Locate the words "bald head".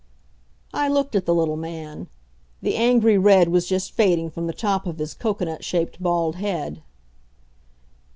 6.01-6.81